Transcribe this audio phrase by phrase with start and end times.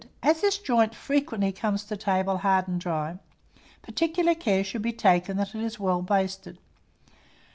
[0.23, 3.19] As this joint frequently comes to table hard and dry,
[3.83, 6.57] particular care should be taken that it is well basted.